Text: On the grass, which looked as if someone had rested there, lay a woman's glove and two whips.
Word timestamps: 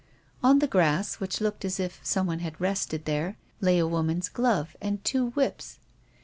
On 0.41 0.57
the 0.57 0.65
grass, 0.65 1.19
which 1.19 1.41
looked 1.41 1.63
as 1.63 1.79
if 1.79 1.99
someone 2.01 2.39
had 2.39 2.59
rested 2.59 3.05
there, 3.05 3.37
lay 3.59 3.77
a 3.77 3.85
woman's 3.85 4.29
glove 4.29 4.75
and 4.81 5.03
two 5.03 5.27
whips. 5.33 5.77